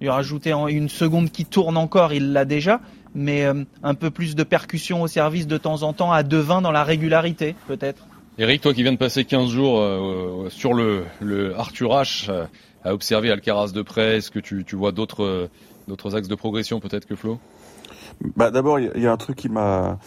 [0.01, 2.81] lui rajouter en une seconde qui tourne encore, il l'a déjà,
[3.15, 6.62] mais euh, un peu plus de percussion au service de temps en temps à 2-20
[6.62, 8.05] dans la régularité, peut-être.
[8.37, 12.31] Eric, toi qui viens de passer 15 jours euh, sur le, le Arthur H
[12.85, 15.49] à observer Alcaraz de près, est-ce que tu, tu vois d'autres
[15.87, 17.38] d'autres axes de progression peut-être que Flo?
[18.37, 19.99] Bah, D'abord, il y, y, a un truc qui m'a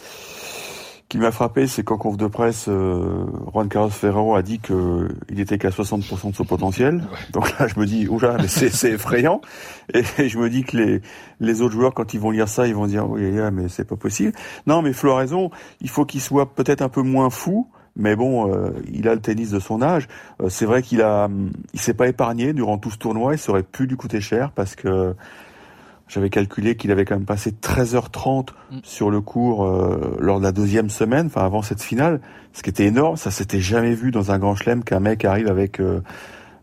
[1.08, 5.08] qui m'a frappé, c'est qu'en conf de presse, euh, Juan Carlos Ferrero a dit que
[5.30, 7.04] il était qu'à 60% de son potentiel.
[7.32, 9.40] Donc là, je me dis, oula, mais c'est effrayant.
[9.94, 11.02] Et, je me dis que les,
[11.38, 13.96] les autres joueurs, quand ils vont lire ça, ils vont dire, oui, mais c'est pas
[13.96, 14.32] possible.
[14.66, 15.50] Non, mais Flo a raison.
[15.80, 17.68] Il faut qu'il soit peut-être un peu moins fou.
[17.98, 20.06] Mais bon, euh, il a le tennis de son âge.
[20.42, 21.30] Euh, c'est vrai qu'il a,
[21.72, 23.32] il s'est pas épargné durant tout ce tournoi.
[23.32, 25.14] Il serait pu lui coûter cher parce que
[26.08, 28.78] j'avais calculé qu'il avait quand même passé 13h30 mm.
[28.82, 32.20] sur le cours euh, lors de la deuxième semaine, enfin avant cette finale,
[32.52, 33.16] ce qui était énorme.
[33.16, 35.80] Ça s'était jamais vu dans un grand chelem qu'un mec arrive avec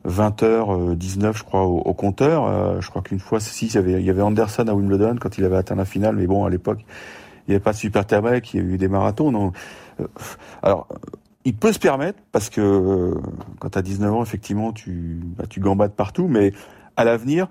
[0.07, 2.45] 20h19, 19 je crois, au, compteur.
[2.45, 5.15] Euh, je crois qu'une fois, si, il y, avait, il y avait Anderson à Wimbledon
[5.19, 6.79] quand il avait atteint la finale, mais bon, à l'époque,
[7.47, 9.31] il n'y avait pas de super break, il y a eu des marathons.
[9.31, 9.55] Donc,
[9.99, 10.07] euh,
[10.61, 10.87] alors,
[11.45, 13.13] il peut se permettre, parce que
[13.59, 16.53] quand tu as 19 ans, effectivement, tu, bah, tu gambades partout, mais
[16.95, 17.47] à l'avenir,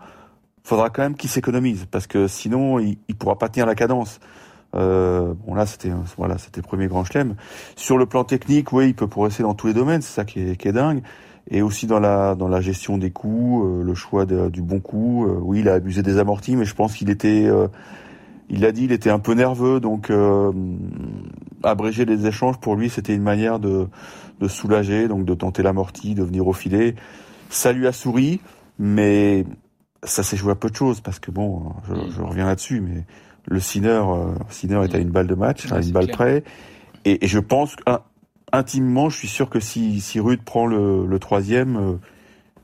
[0.65, 4.21] faudra quand même qu'il s'économise parce que sinon il, il pourra pas tenir la cadence.
[4.75, 7.35] Euh, bon là c'était voilà c'était le premier grand chelem.
[7.77, 10.41] Sur le plan technique, oui, il peut progresser dans tous les domaines, c'est ça qui
[10.41, 11.03] est, qui est, dingue.
[11.51, 15.27] Et aussi dans la dans la gestion des coups, euh, le choix du bon coup.
[15.27, 17.69] Euh, oui, il a abusé des amortis, mais je pense qu'il était, euh,
[18.49, 20.11] il l'a dit, il était un peu nerveux, donc
[21.63, 23.89] abréger les échanges pour lui c'était une manière de
[24.41, 26.95] de soulager, donc de tenter l'amorti, de venir au filet.
[27.51, 28.41] Ça lui a souri,
[28.79, 29.45] mais
[30.03, 32.11] ça s'est joué à peu de choses parce que bon, je, mm.
[32.11, 33.05] je reviens là-dessus, mais
[33.47, 35.03] le Sinner, euh, Sinner est à mm.
[35.03, 36.45] une balle de match, à une balle près,
[37.05, 37.77] et, et, je pense
[38.53, 41.97] intimement, je suis sûr que si, si Rude prend le, le troisième, euh,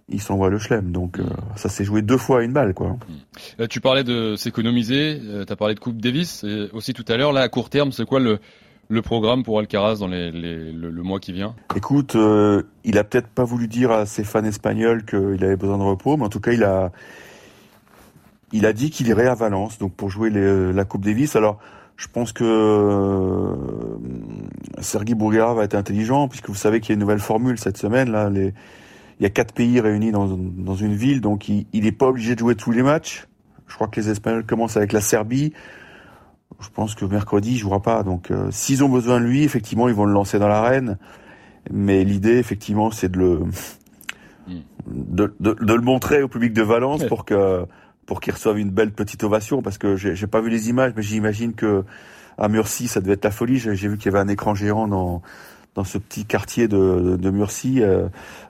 [0.09, 0.93] il s'envoie le chelem.
[0.93, 1.37] Donc euh, mm.
[1.57, 2.97] ça s'est joué deux fois à une balle, quoi.
[3.69, 7.33] Tu parlais de s'économiser, tu as parlé de Coupe Davis et aussi tout à l'heure.
[7.33, 8.39] Là, à court terme, c'est quoi le
[8.89, 13.05] le programme pour Alcaraz dans les, les, le, mois qui vient Écoute, euh, il a
[13.05, 16.31] peut-être pas voulu dire à ses fans espagnols qu'il avait besoin de repos, mais en
[16.31, 16.91] tout cas, il a,
[18.53, 21.37] il a dit qu'il irait à Valence, donc pour jouer les, la Coupe Davis.
[21.37, 21.59] Alors,
[21.97, 23.55] je pense que euh,
[24.81, 27.77] Sergi Bourguera va être intelligent, puisque vous savez qu'il y a une nouvelle formule cette
[27.77, 28.11] semaine.
[28.11, 28.53] Là, il
[29.21, 32.41] y a quatre pays réunis dans, dans une ville, donc il n'est pas obligé de
[32.41, 33.27] jouer tous les matchs.
[33.67, 35.53] Je crois que les Espagnols commencent avec la Serbie.
[36.61, 38.03] Je pense que mercredi, il jouera pas.
[38.03, 40.99] Donc, euh, s'ils ont besoin de lui, effectivement, ils vont le lancer dans l'arène.
[41.71, 43.41] Mais l'idée, effectivement, c'est de le
[44.47, 44.61] hmm.
[44.87, 47.65] de, de, de, le montrer au public de Valence pour que
[48.09, 51.03] pour qu'il reçoive une belle petite ovation parce que j'ai pas vu les images mais
[51.03, 51.85] j'imagine que
[52.39, 54.89] à Murcie ça devait être la folie j'ai vu qu'il y avait un écran géant
[54.89, 55.21] dans
[55.75, 58.09] dans ce petit quartier de, de Murcie euh,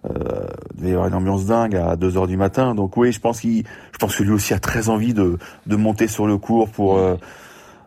[0.08, 0.46] euh,
[0.80, 3.40] il y avoir une ambiance dingue à 2 heures du matin donc oui je pense
[3.40, 6.70] qu'il je pense que lui aussi a très envie de de monter sur le cours
[6.70, 7.16] pour euh,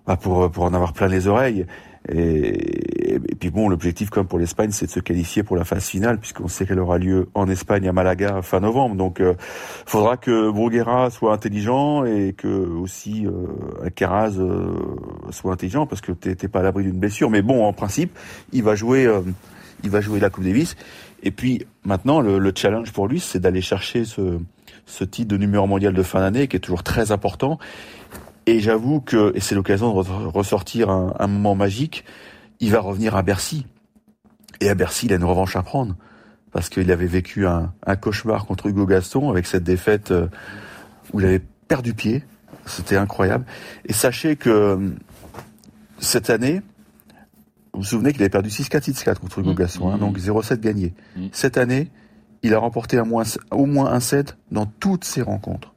[0.07, 1.65] bah pour pour en avoir plein les oreilles
[2.09, 5.85] et, et, puis bon, l'objectif comme pour l'Espagne, c'est de se qualifier pour la phase
[5.85, 8.95] finale, puisqu'on sait qu'elle aura lieu en Espagne à Malaga fin novembre.
[8.95, 9.35] Donc, euh,
[9.85, 14.73] faudra que Bruguera soit intelligent et que aussi euh, Alcaraz euh,
[15.29, 17.29] soit intelligent, parce que t'es pas à l'abri d'une blessure.
[17.29, 18.17] Mais bon, en principe,
[18.51, 19.21] il va jouer, euh,
[19.83, 20.75] il va jouer la Coupe Davis.
[21.21, 24.39] Et puis maintenant, le, le challenge pour lui, c'est d'aller chercher ce,
[24.87, 27.59] ce titre de numéro mondial de fin d'année, qui est toujours très important.
[28.45, 32.03] Et j'avoue que, et c'est l'occasion de ressortir un, un, moment magique,
[32.59, 33.65] il va revenir à Bercy.
[34.59, 35.95] Et à Bercy, il a une revanche à prendre.
[36.51, 40.27] Parce qu'il avait vécu un, un, cauchemar contre Hugo Gaston avec cette défaite euh,
[41.13, 42.23] où il avait perdu pied.
[42.65, 43.45] C'était incroyable.
[43.85, 44.89] Et sachez que euh,
[45.99, 46.61] cette année,
[47.73, 49.99] vous vous souvenez qu'il avait perdu 6-4, 6-4 contre Hugo mmh, Gaston, hein, mmh.
[49.99, 50.93] donc 0-7 gagné.
[51.15, 51.27] Mmh.
[51.31, 51.89] Cette année,
[52.43, 55.70] il a remporté un moins, au moins un set dans toutes ses rencontres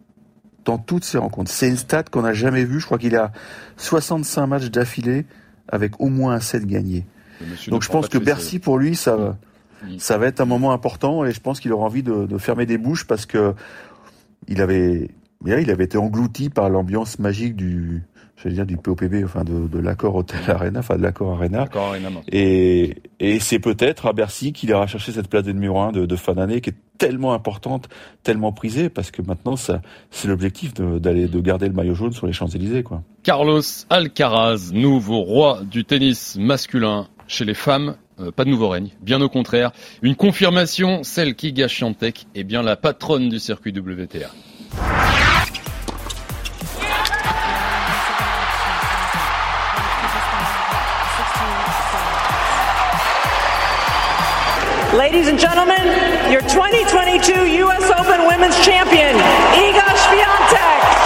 [0.64, 1.50] dans toutes ses rencontres.
[1.50, 2.80] C'est une stat qu'on n'a jamais vue.
[2.80, 3.32] Je crois qu'il a
[3.76, 5.26] 65 matchs d'affilée
[5.68, 7.06] avec au moins un set gagné.
[7.68, 9.36] Donc je pense que Bercy, pour lui, ça, va,
[9.98, 12.66] ça va être un moment important et je pense qu'il aura envie de, de, fermer
[12.66, 13.54] des bouches parce que
[14.46, 15.10] il avait,
[15.42, 18.02] mais il avait été englouti par l'ambiance magique du,
[18.36, 21.66] j'allais dire du POPB, enfin de, de l'accord Hotel Arena, enfin de l'accord Arena.
[22.30, 26.06] Et, et c'est peut-être à Bercy qu'il ira chercher cette place de numéro 1 de,
[26.06, 27.88] de fin d'année qui est tellement importante,
[28.22, 32.26] tellement prisée, parce que maintenant ça, c'est l'objectif d'aller de, garder le maillot jaune sur
[32.26, 33.02] les Champs-Élysées, quoi.
[33.22, 37.96] Carlos Alcaraz, nouveau roi du tennis masculin chez les femmes.
[38.20, 39.72] Euh, pas de nouveau règne, bien au contraire.
[40.02, 44.30] Une confirmation, celle qui gâche Chantec est bien la patronne du circuit WTA.
[54.94, 55.82] Ladies and gentlemen,
[56.30, 57.90] your 2022 U.S.
[57.98, 59.16] Open Women's Champion,
[59.58, 61.03] Iga Swiatek.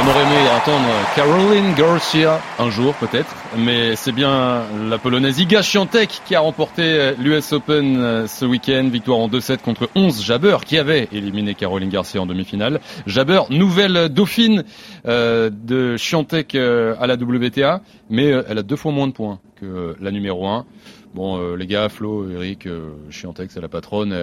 [0.00, 5.60] On aurait aimé entendre Caroline Garcia un jour peut-être, mais c'est bien la polonaise Iga
[5.60, 10.58] Świątek qui a remporté l'US Open euh, ce week-end, victoire en 2-7 contre 11 Jabber
[10.64, 12.78] qui avait éliminé Caroline Garcia en demi-finale.
[13.06, 14.62] Jabber, nouvelle dauphine
[15.06, 19.40] euh, de Świątek euh, à la WTA, mais elle a deux fois moins de points
[19.56, 20.64] que la numéro 1.
[21.14, 22.68] Bon, les gars, Flo, Eric,
[23.10, 24.14] Świątek c'est la patronne,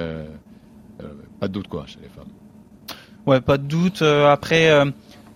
[1.42, 2.32] pas de doute quoi chez les femmes.
[3.26, 4.02] Ouais, pas de doute.
[4.02, 4.72] après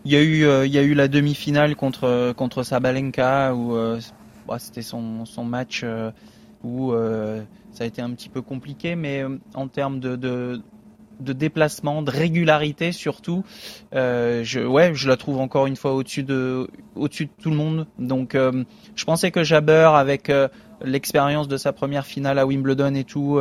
[0.05, 3.75] il y a eu, euh, il y a eu la demi-finale contre contre Sabalenka où
[3.75, 3.99] euh,
[4.47, 6.11] bah, c'était son, son match euh,
[6.63, 6.93] où
[7.71, 10.61] ça a été un petit peu compliqué, mais en termes de, de
[11.19, 13.43] de déplacement, de régularité surtout.
[13.93, 17.55] Euh, je, ouais, je la trouve encore une fois au-dessus de, au-dessus de tout le
[17.55, 17.87] monde.
[17.97, 18.63] Donc, euh,
[18.95, 20.47] je pensais que Jabber, avec euh,
[20.83, 23.39] l'expérience de sa première finale à Wimbledon et tout,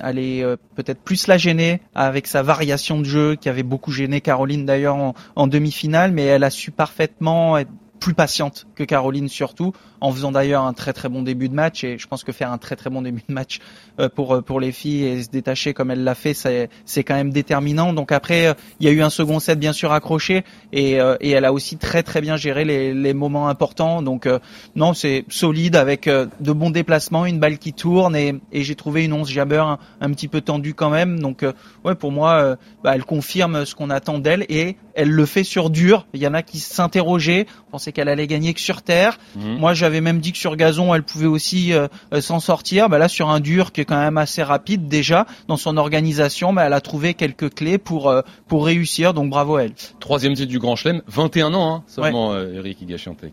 [0.00, 4.66] allait peut-être plus la gêner avec sa variation de jeu qui avait beaucoup gêné Caroline
[4.66, 9.72] d'ailleurs en, en demi-finale, mais elle a su parfaitement être plus patiente que Caroline surtout,
[10.00, 11.84] en faisant d'ailleurs un très très bon début de match.
[11.84, 13.60] Et je pense que faire un très très bon début de match
[13.98, 17.04] euh, pour euh, pour les filles et se détacher comme elle l'a fait, c'est c'est
[17.04, 17.92] quand même déterminant.
[17.92, 21.30] Donc après, euh, il y a eu un second set bien sûr accroché et et
[21.30, 24.02] elle a aussi très très bien géré les les moments importants.
[24.02, 24.28] Donc
[24.76, 29.04] non, c'est solide avec de bons déplacements, une balle qui tourne et et j'ai trouvé
[29.04, 29.64] une 11 jabber
[30.00, 31.20] un, petit peu tendue quand même.
[31.20, 31.44] Donc
[31.84, 35.70] ouais, pour moi, bah, elle confirme ce qu'on attend d'elle et elle le fait sur
[35.70, 36.06] dur.
[36.12, 39.18] Il y en a qui s'interrogeaient, pensaient qu'elle allait gagner que sur terre.
[39.36, 39.58] Mhm.
[39.58, 42.88] Moi, j'avais même dit que sur gazon, elle pouvait aussi euh, euh, s'en sortir.
[42.88, 46.52] Bah là, sur un dur qui est quand même assez rapide déjà dans son organisation,
[46.52, 49.14] bah, elle a trouvé quelques clés pour euh, pour réussir.
[49.14, 49.72] Donc bravo à elle.
[49.98, 53.32] Troisième titre du Grand Chelem, 21 ans hein, seulement, Eric Higashiantec.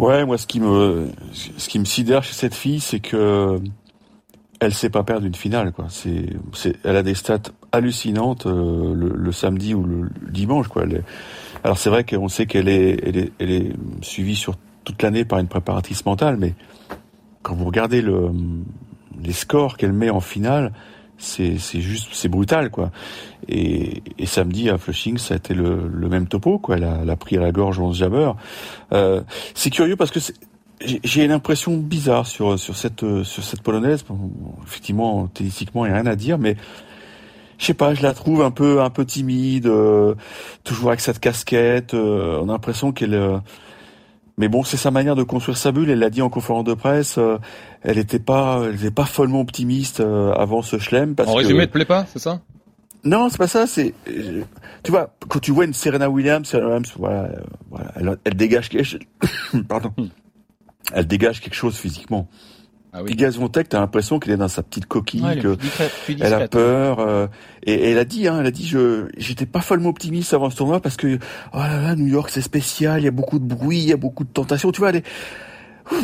[0.00, 3.60] Ouais, moi, ce qui me ce qui me sidère chez cette fille, c'est que
[4.60, 5.86] elle sait pas perdre une finale quoi.
[5.88, 10.84] C'est, c'est, elle a des stats hallucinantes euh, le, samedi ou le, dimanche quoi.
[11.64, 15.24] alors c'est vrai qu'on sait qu'elle est, elle est, elle est suivie sur toute l'année
[15.24, 16.54] par une préparatrice mentale, mais
[17.42, 18.30] quand vous regardez le,
[19.22, 20.72] les scores qu'elle met en finale,
[21.18, 22.90] c'est, juste, c'est brutal quoi.
[23.48, 26.76] Et, samedi à Flushing, ça a été le, même topo quoi.
[26.76, 28.32] Elle a, pris à la gorge 11 Jabber.
[28.92, 29.22] Euh,
[29.54, 30.20] c'est curieux parce que
[30.80, 34.04] j'ai une impression bizarre sur sur cette sur cette polonaise.
[34.66, 36.56] effectivement, tennistiquement, il n'y a rien à dire, mais
[37.58, 40.14] je sais pas, je la trouve un peu un peu timide, euh,
[40.64, 41.94] toujours avec cette casquette.
[41.94, 43.40] Euh, on a l'impression qu'elle.
[44.36, 45.90] Euh, mais bon, c'est sa manière de construire sa bulle.
[45.90, 47.18] Elle l'a dit en conférence de presse.
[47.82, 50.76] elle n'était pas, elle était pas follement optimiste avant ce.
[51.14, 52.40] Parce en résumé, elle te plaît pas, c'est ça?
[53.04, 53.66] Non, c'est pas ça.
[53.66, 53.94] C'est,
[54.82, 57.28] tu vois, quand tu vois une Serena Williams, Serena Williams, voilà,
[57.70, 58.98] voilà elle, elle dégage quelque,
[59.68, 59.92] pardon,
[60.92, 62.28] elle dégage quelque chose physiquement.
[62.96, 63.14] Ah oui.
[63.14, 65.22] tu t'as l'impression qu'elle est dans sa petite coquille,
[66.20, 67.00] elle a peur.
[67.00, 67.26] Euh,
[67.62, 70.56] et, elle a dit, hein, elle a dit, je, j'étais pas follement optimiste avant ce
[70.56, 71.18] tournoi parce que,
[71.52, 73.92] oh là là, New York c'est spécial, il y a beaucoup de bruit, il y
[73.92, 74.72] a beaucoup de tentations.
[74.72, 75.04] Tu vois, elle est,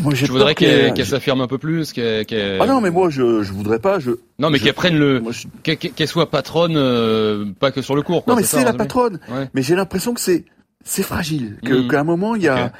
[0.02, 1.92] moi, je voudrais qu'elle s'affirme un peu plus.
[1.92, 3.98] Qu ah non, mais moi, je, je voudrais pas.
[3.98, 5.22] Je, non, mais qu'elle prenne le,
[5.62, 8.24] qu'elle soit patronne, euh, pas que sur le cours.
[8.24, 9.18] Quoi, non, mais c'est la patronne.
[9.54, 10.44] Mais j'ai l'impression que c'est,
[10.84, 11.56] c'est fragile.
[11.64, 11.88] Que, mm.
[11.88, 12.72] qu'à un moment, il y a,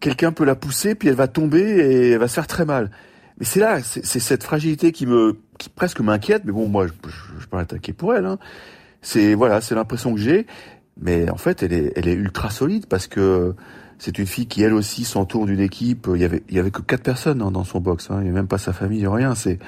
[0.00, 2.90] quelqu'un peut la pousser, puis elle va tomber et elle va se faire très mal.
[3.40, 6.42] Mais c'est là, c'est cette fragilité qui me, qui presque m'inquiète.
[6.44, 8.26] Mais bon, moi, je, je, je peux attaquer pour elle.
[8.26, 8.38] Hein.
[9.00, 10.46] C'est voilà, c'est l'impression que j'ai.
[11.00, 13.54] Mais en fait, elle est, elle est ultra solide parce que
[14.00, 16.08] c'est une fille qui elle aussi s'entoure d'une équipe.
[16.14, 18.10] Il y avait, il y avait que quatre personnes hein, dans son box.
[18.10, 18.20] Hein.
[18.20, 19.34] Il n'y a même pas sa famille, rien.
[19.34, 19.58] C'est,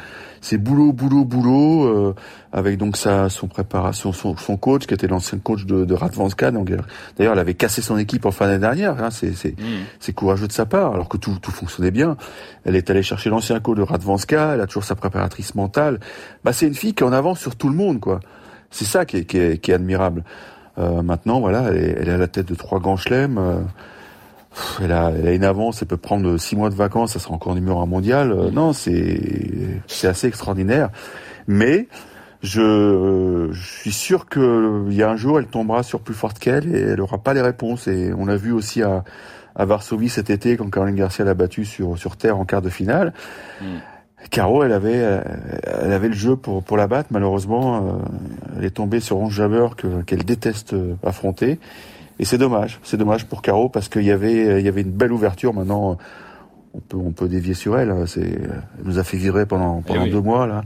[0.41, 1.85] c'est boulot, boulot, boulot.
[1.85, 2.15] Euh,
[2.51, 6.51] avec donc sa, son préparation, son, son coach qui était l'ancien coach de, de Radvanska.
[6.51, 6.73] Donc
[7.19, 9.05] d'ailleurs, elle avait cassé son équipe en fin d'année dernière.
[9.05, 9.11] Hein.
[9.11, 9.65] C'est, c'est, mmh.
[10.01, 12.17] c'est courageux de sa part, alors que tout, tout fonctionnait bien.
[12.65, 14.55] Elle est allée chercher l'ancien coach de Radvanska.
[14.55, 16.01] Elle a toujours sa préparatrice mentale.
[16.43, 18.21] Bah, c'est une fille qui est en avance sur tout le monde, quoi.
[18.71, 20.25] C'est ça qui est, qui est, qui est admirable.
[20.79, 23.37] Euh, maintenant, voilà, elle est, elle est, à la tête de trois grands chelems.
[23.37, 23.61] Euh,
[24.81, 27.35] elle a, elle a une avance, elle peut prendre six mois de vacances, ça sera
[27.35, 28.33] encore numéro un mondial.
[28.33, 30.91] Euh, non, c'est c'est assez extraordinaire.
[31.47, 31.89] Mais
[32.43, 36.75] je, je suis sûr qu'il y a un jour, elle tombera sur plus forte qu'elle
[36.75, 37.89] et elle aura pas les réponses.
[37.89, 39.05] Et on l'a vu aussi à,
[39.55, 42.71] à Varsovie cet été quand Caroline Garcia l'a battue sur, sur terre en quart de
[42.71, 43.13] finale.
[43.61, 43.65] Mm.
[44.31, 45.21] Caro, elle avait,
[45.65, 47.09] elle avait le jeu pour, pour la battre.
[47.11, 47.93] Malheureusement, euh,
[48.57, 49.67] elle est tombée sur Ronge Jabber
[50.07, 51.59] qu'elle déteste affronter.
[52.23, 52.79] Et c'est dommage.
[52.85, 55.53] C'est dommage pour Caro parce qu'il y avait, il y avait une belle ouverture.
[55.53, 55.99] Maintenant,
[56.73, 57.93] on peut, on peut dévier sur elle.
[58.07, 60.63] C'est, elle nous a fait virer pendant, eh pendant deux mois, là.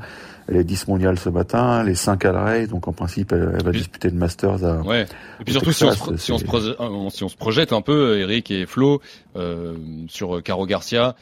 [0.49, 3.73] Elle est 10 mondiales ce matin, les 5 à l'arrêt, donc en principe elle, va
[3.73, 4.83] disputer le Masters à.
[4.83, 5.07] Ouais.
[5.41, 6.77] Et puis surtout si, on se, si, on se projette,
[7.11, 9.01] si on se projette un peu, Eric et Flo,
[9.35, 9.75] euh,
[10.09, 11.17] sur Caro Garcia,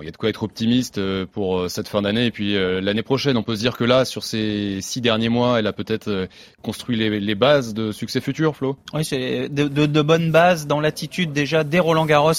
[0.00, 2.56] il y a de quoi être optimiste euh, pour euh, cette fin d'année et puis
[2.56, 3.36] euh, l'année prochaine.
[3.36, 6.28] On peut se dire que là, sur ces six derniers mois, elle a peut-être
[6.62, 8.76] construit les, bases de succès futur, Flo?
[8.92, 12.32] Oui, c'est de, de, bonnes bases dans l'attitude déjà dès Roland Garros.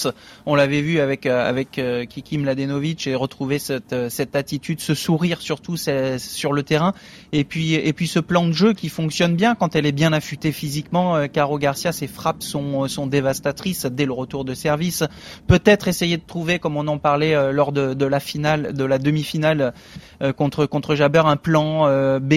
[0.46, 5.78] On l'avait vu avec avec Kiki Mladenovic et retrouver cette cette attitude, ce sourire surtout
[5.78, 6.94] sur le terrain.
[7.32, 10.14] Et puis et puis ce plan de jeu qui fonctionne bien quand elle est bien
[10.14, 11.28] affûtée physiquement.
[11.28, 15.04] Caro Garcia, ses frappes sont sont dévastatrices dès le retour de service.
[15.48, 18.98] Peut-être essayer de trouver, comme on en parlait euh, lors de, la finale, de la
[18.98, 19.74] demi-finale
[20.22, 22.36] euh, contre contre Jabber, un plan euh, B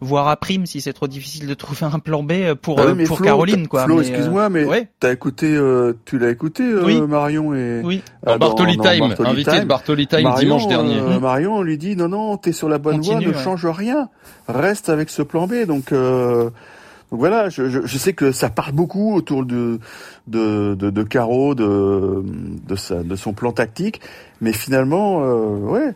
[0.00, 3.22] voire à prime si c'est trop difficile de trouver un plan B pour ah pour
[3.22, 3.84] Caroline quoi.
[3.84, 4.66] Flo, excuse-moi, mais
[5.00, 5.58] t'as écouté,
[6.04, 6.64] tu l'as écouté
[7.06, 8.02] Marion et oui.
[8.24, 11.00] dans, Bartoli Time, invité de Bartoli Time dimanche dernier.
[11.20, 14.08] Marion lui dit non non, t'es sur la bonne voie, ne change rien,
[14.48, 15.92] reste avec ce plan B donc.
[17.14, 19.78] Donc voilà, je, je, je, sais que ça parle beaucoup autour de
[20.26, 24.00] de, de, de Caro, de de, sa, de son plan tactique,
[24.40, 25.94] mais finalement, euh, ouais.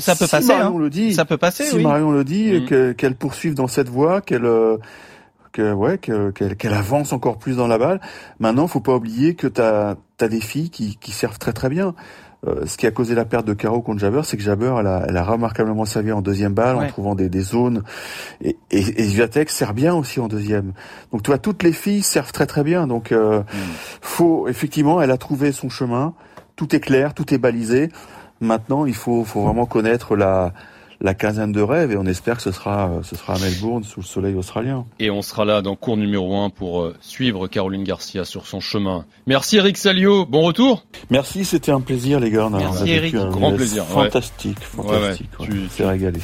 [0.00, 0.48] Ça peut passer.
[0.48, 0.80] Marion hein.
[0.80, 1.62] le dit, ça peut passer.
[1.66, 2.94] Si Marion le dit, mm.
[2.96, 4.76] qu'elle poursuive dans cette voie, qu'elle euh,
[5.52, 8.00] que, ouais, qu'elle qu'elle avance encore plus dans la balle.
[8.40, 11.94] Maintenant, faut pas oublier que t'as as des filles qui, qui servent très très bien.
[12.46, 14.86] Euh, ce qui a causé la perte de Caro contre Jabber, c'est que Jabber, elle
[14.86, 17.82] a, elle a remarquablement servi en deuxième balle, en trouvant des, des zones.
[18.42, 20.72] Et, et, et sert bien aussi en deuxième.
[21.12, 22.86] Donc, tu vois, toutes les filles servent très très bien.
[22.86, 23.44] Donc, euh, mm.
[24.00, 26.14] faut effectivement, elle a trouvé son chemin.
[26.56, 27.90] Tout est clair, tout est balisé.
[28.40, 30.52] Maintenant, il faut, faut vraiment connaître la,
[31.04, 34.00] la quinzaine de rêves et on espère que ce sera, ce sera à Melbourne sous
[34.00, 34.86] le soleil australien.
[34.98, 38.58] Et on sera là dans cours numéro 1 pour euh, suivre Caroline Garcia sur son
[38.58, 39.04] chemin.
[39.26, 40.86] Merci Eric Salio, bon retour.
[41.10, 42.48] Merci, c'était un plaisir les gars.
[42.50, 43.84] Merci Eric, grand plaisir.
[43.84, 45.28] Fantastique, fantastique.
[45.38, 45.68] Ouais, ouais.
[45.76, 46.20] Tu régalé.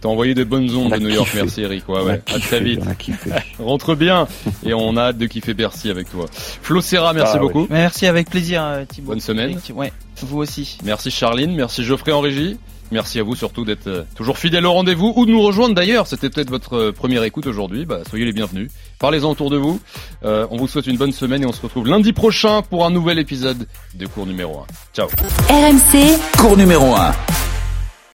[0.00, 1.86] T'as envoyé des bonnes ondes de New York, merci Eric.
[1.88, 2.22] Ouais, ouais.
[2.34, 2.80] à très vite.
[3.58, 4.26] Rentre bien
[4.64, 6.24] et on a hâte de kiffer Bercy avec toi.
[6.32, 7.66] Flo Serra, merci ah beaucoup.
[7.68, 9.12] Merci avec plaisir euh, Thibaut.
[9.12, 9.58] Bonne semaine.
[9.74, 9.92] Ouais,
[10.22, 10.78] vous aussi.
[10.84, 12.58] Merci Charline, merci Geoffrey en régie.
[12.92, 16.06] Merci à vous surtout d'être euh, toujours fidèle au rendez-vous ou de nous rejoindre d'ailleurs.
[16.06, 17.86] C'était peut-être votre euh, première écoute aujourd'hui.
[17.86, 18.70] Bah, soyez les bienvenus.
[18.98, 19.80] Parlez-en autour de vous.
[20.24, 22.90] Euh, on vous souhaite une bonne semaine et on se retrouve lundi prochain pour un
[22.90, 24.66] nouvel épisode de cours numéro 1.
[24.94, 25.08] Ciao.
[25.48, 27.51] RMC, cours numéro 1.